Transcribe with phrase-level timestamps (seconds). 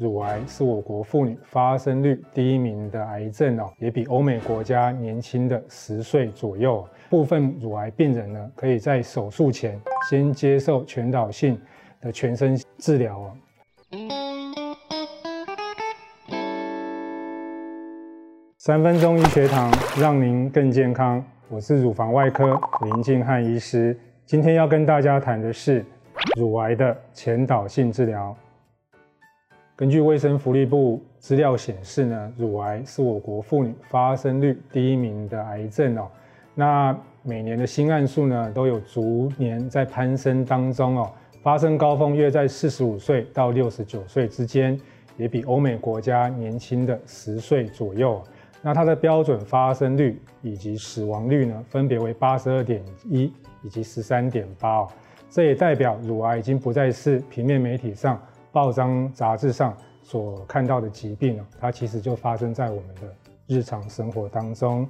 [0.00, 6.82] 乳癌是我国妇女发生率第一名的癌症哦，也比欧美国家年轻的十岁左右。
[7.10, 9.78] 部分乳癌病人呢，可以在手术前
[10.08, 11.60] 先接受全导性
[12.00, 13.36] 的全身治疗哦。
[18.56, 19.70] 三分钟医学堂，
[20.00, 21.22] 让您更健康。
[21.50, 23.94] 我是乳房外科林晋汉医师，
[24.24, 25.84] 今天要跟大家谈的是
[26.38, 28.34] 乳癌的前导性治疗。
[29.80, 36.06] 根据卫生福利部资料显示呢，乳癌是我国妇女发生率第一名的癌症哦。
[36.54, 41.10] 那每年的新案数呢，都有逐年在攀升当中哦。
[41.42, 44.78] 发生高峰约在四十五岁到六十九岁之间，
[45.16, 48.22] 也比欧美国家年轻的十岁左右。
[48.60, 54.86] 那它的标准发生率以及死亡率呢，分别为八十二点一以及十三点八。
[55.30, 58.20] 这也代表乳癌已经不再是平面媒体上。
[58.52, 63.02] 报章杂志上所看到的疾病，它其实就发生在我们的
[63.46, 64.88] 日常生活当中。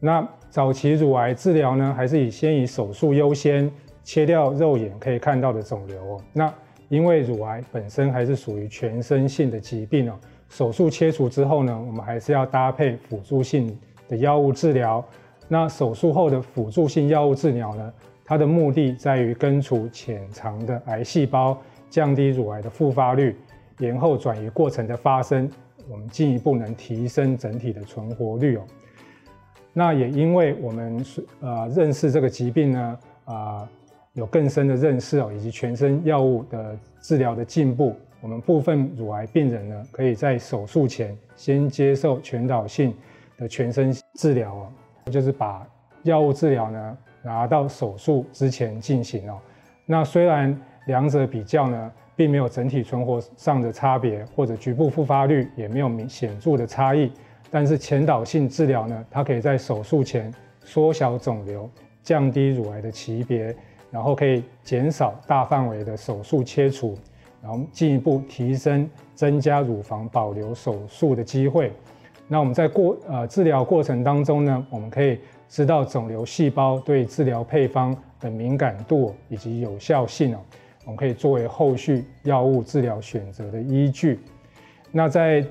[0.00, 3.70] 那早期乳癌治疗呢，还是以先以手术优先，
[4.04, 6.20] 切掉肉眼可以看到的肿瘤哦。
[6.32, 6.52] 那
[6.88, 10.14] 因为乳癌本身还是属于全身性的疾病哦，
[10.48, 13.76] 手术切除之后呢，我们还是要搭配辅助性
[14.08, 15.04] 的药物治疗。
[15.48, 17.92] 那手术后的辅助性药物治疗呢，
[18.24, 21.58] 它的目的在于根除潜藏的癌细胞。
[21.90, 23.36] 降低乳癌的复发率，
[23.78, 25.50] 延后转移过程的发生，
[25.88, 28.62] 我们进一步能提升整体的存活率哦。
[29.72, 31.04] 那也因为我们
[31.40, 33.68] 呃认识这个疾病呢，啊
[34.14, 42.92] 有更深的认识哦，以及全身药物的治疗的进步，我们部分乳癌病人呢，可以在手术前先接受全导性
[43.36, 44.72] 的全身治疗哦，
[45.12, 45.64] 就是把
[46.02, 49.38] 药物治疗呢拿到手术之前进行哦。
[49.86, 50.58] 那虽然
[50.88, 57.12] 两者比较呢，并没有整体存活上的差别，或者局部复发率也没有明显著的差异。
[57.50, 60.32] 但是前导性治疗呢，它可以在手术前
[60.64, 61.68] 缩小肿瘤，
[62.02, 63.54] 降低乳癌的级别，
[63.90, 66.96] 然后可以减少大范围的手术切除，
[67.42, 71.70] 然后进一步提升增加乳房保留手术的机会。
[72.26, 75.18] 那我们在过呃治疗过程当中呢，我们可以
[75.50, 80.38] 知道肿瘤细胞对治疗配方的敏感度以及有效性哦。
[80.88, 84.20] 我们可以作为后续药物治疗选择的依据。
[84.90, 85.44] 那在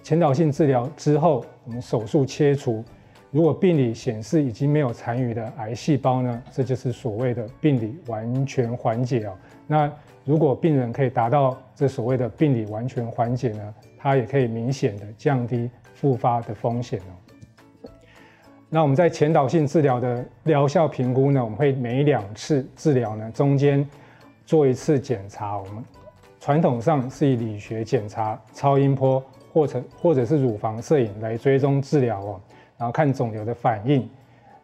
[0.00, 2.84] 前导性治疗之后，我们手术切除，
[3.32, 9.36] 如果病理显示已经没有残余的癌细胞呢，这就是所谓的病理完全缓解哦。
[9.66, 9.92] 那
[10.24, 17.90] 如果病人可以达到这所谓的病理完全缓解呢，它也可以明显的降低复发的风险哦。
[18.70, 23.84] 那我们在前导性治疗的疗效评估呢，我们会每两次治疗呢中间。
[24.46, 25.84] 做一次检查，我们
[26.38, 29.20] 传统上是以理学检查、超音波
[29.52, 32.40] 或者或者是乳房摄影来追踪治疗哦，
[32.78, 34.08] 然后看肿瘤的反应，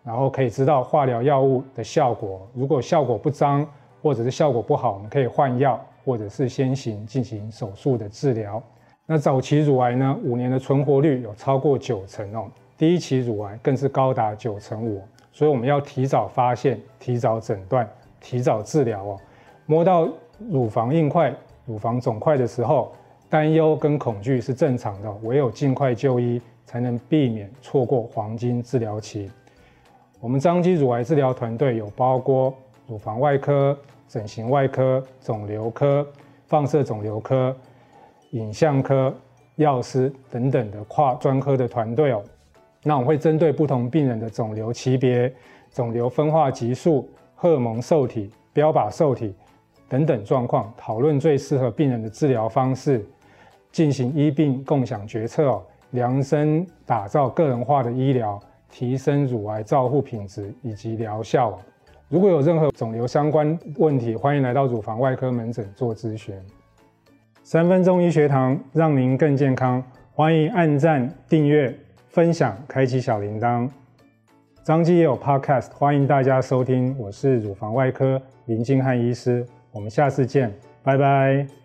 [0.04, 2.48] 然后可以知道化疗药物的效果。
[2.54, 3.66] 如果效果不彰
[4.00, 8.62] 或者是效果不好，我们可以换药或者是先行进行手术的治疗。
[9.04, 12.46] 那早期乳癌呢，五年的存活率有超过九成哦，
[12.78, 17.88] 第一期乳癌更是高达九成五，所以我们要提早发现、提早诊断、
[18.20, 19.18] 提早治疗哦。
[19.66, 20.08] 摸到
[20.50, 21.34] 乳房硬块、
[21.66, 22.92] 乳房肿块的时候，
[23.28, 29.30] 担忧跟恐惧是正常的，唯有尽快就医，才能避免错过黄金治疗期。
[30.20, 32.54] 我们张基乳癌治疗团队有包括
[32.86, 36.06] 乳房外科、整形外科、肿瘤科、
[36.46, 37.56] 放射肿瘤科、
[38.32, 39.14] 影像科、
[39.56, 42.22] 药师等等的跨专科的团队哦。
[42.82, 45.32] 那我们会针对不同病人的肿瘤级别、
[45.72, 49.34] 肿瘤分化级数、荷蒙受体、标靶受体。
[49.92, 53.04] 等等状况，讨论最适合病人的治疗方式，
[53.70, 61.58] 进行医病共享决策哦，量身打造个人化的医疗，提升乳癌照护品质以及疗效。
[62.08, 66.34] 如果有任何肿瘤相关问题，欢迎来到乳房外科门诊做咨询。
[67.42, 69.84] 三分钟医学堂，让您更健康。
[70.14, 71.74] 欢迎按赞、订阅、
[72.08, 73.68] 分享、开启小铃铛。
[74.64, 76.96] 张基也有 Podcast，欢迎大家收听。
[76.98, 79.46] 我是乳房外科林晋汉医师。
[79.72, 81.61] 我们下次见，拜拜。